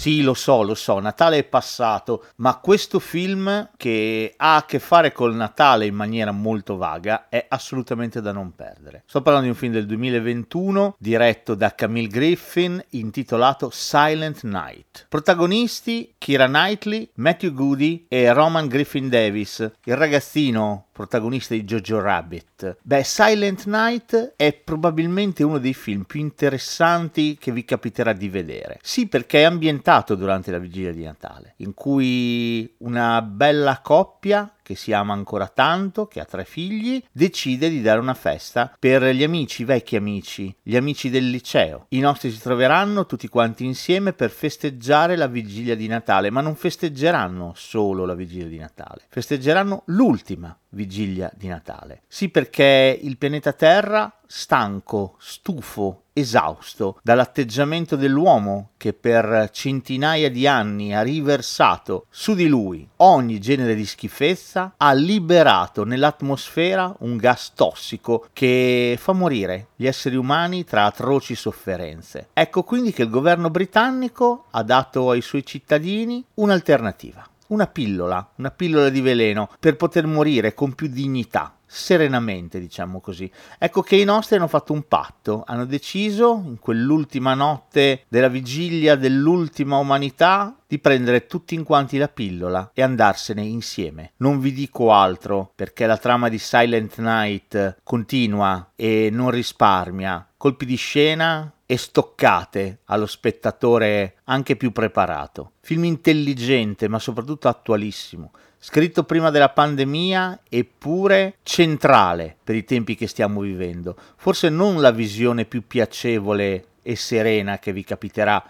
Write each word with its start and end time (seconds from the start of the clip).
Sì, 0.00 0.22
lo 0.22 0.32
so, 0.32 0.62
lo 0.62 0.74
so, 0.74 0.98
Natale 0.98 1.36
è 1.36 1.44
passato, 1.44 2.24
ma 2.36 2.56
questo 2.56 3.00
film 3.00 3.68
che 3.76 4.32
ha 4.34 4.56
a 4.56 4.64
che 4.64 4.78
fare 4.78 5.12
col 5.12 5.34
Natale 5.34 5.84
in 5.84 5.94
maniera 5.94 6.32
molto 6.32 6.78
vaga 6.78 7.28
è 7.28 7.44
assolutamente 7.46 8.22
da 8.22 8.32
non 8.32 8.54
perdere. 8.54 9.02
Sto 9.04 9.20
parlando 9.20 9.48
di 9.48 9.52
un 9.52 9.58
film 9.58 9.74
del 9.74 9.84
2021 9.84 10.96
diretto 10.98 11.54
da 11.54 11.74
Camille 11.74 12.08
Griffin 12.08 12.82
intitolato 12.92 13.68
Silent 13.70 14.42
Night. 14.44 15.04
Protagonisti 15.06 16.14
Kira 16.16 16.46
Knightley, 16.46 17.10
Matthew 17.16 17.52
Goody 17.52 18.06
e 18.08 18.32
Roman 18.32 18.68
Griffin 18.68 19.10
Davis, 19.10 19.70
il 19.84 19.96
ragazzino 19.96 20.86
protagonista 20.92 21.54
di 21.54 21.64
Jojo 21.64 22.00
Rabbit. 22.00 22.78
Beh, 22.82 23.04
Silent 23.04 23.64
Night 23.66 24.34
è 24.36 24.52
probabilmente 24.52 25.42
uno 25.42 25.58
dei 25.58 25.72
film 25.72 26.02
più 26.02 26.20
interessanti 26.20 27.36
che 27.38 27.52
vi 27.52 27.64
capiterà 27.64 28.12
di 28.12 28.28
vedere. 28.28 28.78
Sì, 28.82 29.06
perché 29.06 29.40
è 29.40 29.44
ambientato 29.44 29.88
durante 30.14 30.50
la 30.50 30.58
vigilia 30.58 30.92
di 30.92 31.02
Natale, 31.02 31.54
in 31.58 31.74
cui 31.74 32.72
una 32.78 33.20
bella 33.22 33.80
coppia 33.82 34.50
che 34.70 34.76
si 34.76 34.92
ama 34.92 35.14
ancora 35.14 35.48
tanto, 35.48 36.06
che 36.06 36.20
ha 36.20 36.24
tre 36.24 36.44
figli, 36.44 37.02
decide 37.10 37.68
di 37.68 37.82
dare 37.82 37.98
una 37.98 38.14
festa 38.14 38.72
per 38.78 39.02
gli 39.06 39.24
amici, 39.24 39.64
vecchi 39.64 39.96
amici, 39.96 40.54
gli 40.62 40.76
amici 40.76 41.10
del 41.10 41.28
liceo. 41.28 41.86
I 41.88 41.98
nostri 41.98 42.30
si 42.30 42.38
troveranno 42.38 43.04
tutti 43.04 43.26
quanti 43.26 43.64
insieme 43.64 44.12
per 44.12 44.30
festeggiare 44.30 45.16
la 45.16 45.26
vigilia 45.26 45.74
di 45.74 45.88
Natale, 45.88 46.30
ma 46.30 46.40
non 46.40 46.54
festeggeranno 46.54 47.52
solo 47.56 48.04
la 48.04 48.14
vigilia 48.14 48.46
di 48.46 48.58
Natale, 48.58 49.06
festeggeranno 49.08 49.82
l'ultima 49.86 50.56
vigilia 50.68 51.32
di 51.34 51.48
Natale. 51.48 52.02
Sì, 52.06 52.28
perché 52.28 52.96
il 53.02 53.18
pianeta 53.18 53.52
Terra, 53.52 54.20
stanco, 54.24 55.16
stufo, 55.18 56.04
esausto 56.12 56.98
dall'atteggiamento 57.02 57.96
dell'uomo 57.96 58.70
che 58.76 58.92
per 58.92 59.48
centinaia 59.52 60.30
di 60.30 60.46
anni 60.46 60.94
ha 60.94 61.02
riversato 61.02 62.06
su 62.10 62.34
di 62.34 62.46
lui 62.46 62.86
ogni 62.96 63.40
genere 63.40 63.74
di 63.74 63.86
schifezza, 63.86 64.59
ha 64.76 64.92
liberato 64.92 65.84
nell'atmosfera 65.84 66.94
un 67.00 67.16
gas 67.16 67.52
tossico 67.54 68.26
che 68.32 68.96
fa 68.98 69.12
morire 69.12 69.68
gli 69.76 69.86
esseri 69.86 70.16
umani 70.16 70.64
tra 70.64 70.84
atroci 70.84 71.34
sofferenze. 71.34 72.28
Ecco 72.32 72.62
quindi 72.62 72.92
che 72.92 73.02
il 73.02 73.10
governo 73.10 73.50
britannico 73.50 74.46
ha 74.50 74.62
dato 74.62 75.10
ai 75.10 75.20
suoi 75.20 75.44
cittadini 75.44 76.24
un'alternativa 76.34 77.24
una 77.50 77.66
pillola, 77.66 78.30
una 78.36 78.50
pillola 78.50 78.88
di 78.88 79.00
veleno 79.00 79.50
per 79.58 79.76
poter 79.76 80.06
morire 80.06 80.54
con 80.54 80.74
più 80.74 80.86
dignità, 80.86 81.52
serenamente, 81.72 82.58
diciamo 82.58 83.00
così. 83.00 83.30
Ecco 83.56 83.82
che 83.82 83.94
i 83.94 84.02
nostri 84.02 84.36
hanno 84.36 84.48
fatto 84.48 84.72
un 84.72 84.82
patto, 84.88 85.44
hanno 85.46 85.64
deciso 85.64 86.42
in 86.44 86.58
quell'ultima 86.58 87.34
notte 87.34 88.06
della 88.08 88.26
vigilia 88.26 88.96
dell'ultima 88.96 89.76
umanità 89.76 90.56
di 90.66 90.80
prendere 90.80 91.26
tutti 91.26 91.54
in 91.54 91.62
quanti 91.62 91.96
la 91.96 92.08
pillola 92.08 92.72
e 92.74 92.82
andarsene 92.82 93.42
insieme. 93.42 94.12
Non 94.16 94.40
vi 94.40 94.52
dico 94.52 94.92
altro 94.92 95.52
perché 95.54 95.86
la 95.86 95.96
trama 95.96 96.28
di 96.28 96.38
Silent 96.38 96.98
Night 96.98 97.78
continua 97.84 98.72
e 98.74 99.08
non 99.12 99.30
risparmia. 99.30 100.26
Colpi 100.36 100.66
di 100.66 100.76
scena 100.76 101.52
e 101.70 101.76
stoccate 101.76 102.80
allo 102.86 103.06
spettatore 103.06 104.16
anche 104.24 104.56
più 104.56 104.72
preparato. 104.72 105.52
Film 105.60 105.84
intelligente 105.84 106.88
ma 106.88 106.98
soprattutto 106.98 107.46
attualissimo, 107.46 108.32
scritto 108.58 109.04
prima 109.04 109.30
della 109.30 109.50
pandemia 109.50 110.40
eppure 110.48 111.36
centrale 111.44 112.36
per 112.42 112.56
i 112.56 112.64
tempi 112.64 112.96
che 112.96 113.06
stiamo 113.06 113.42
vivendo. 113.42 113.94
Forse 114.16 114.48
non 114.48 114.80
la 114.80 114.90
visione 114.90 115.44
più 115.44 115.64
piacevole 115.64 116.64
e 116.82 116.96
serena 116.96 117.60
che 117.60 117.72
vi 117.72 117.84
capiterà 117.84 118.44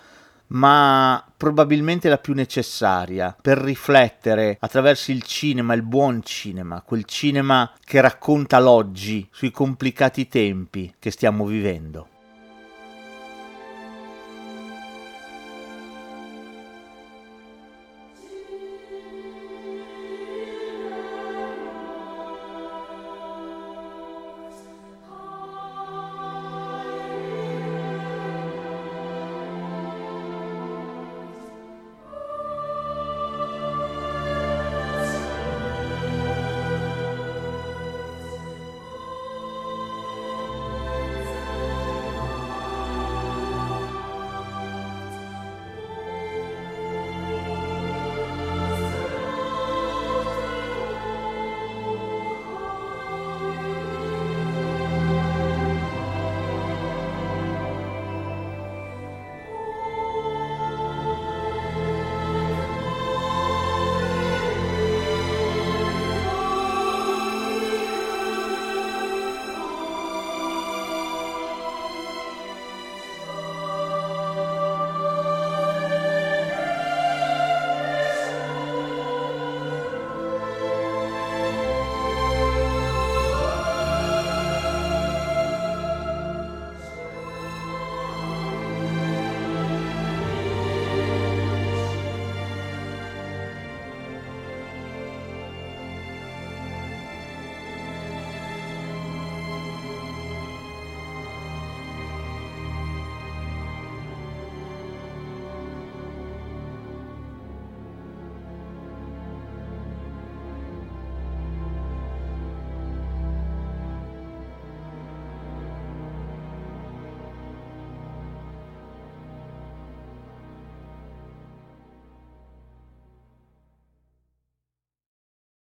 ma 0.47 1.23
probabilmente 1.37 2.09
la 2.09 2.17
più 2.17 2.33
necessaria 2.33 3.37
per 3.39 3.59
riflettere 3.59 4.57
attraverso 4.61 5.11
il 5.11 5.23
cinema, 5.25 5.75
il 5.75 5.83
buon 5.83 6.23
cinema, 6.23 6.81
quel 6.81 7.05
cinema 7.05 7.71
che 7.85 8.01
racconta 8.01 8.59
l'oggi 8.59 9.29
sui 9.31 9.51
complicati 9.51 10.27
tempi 10.27 10.95
che 10.99 11.11
stiamo 11.11 11.45
vivendo. 11.45 12.09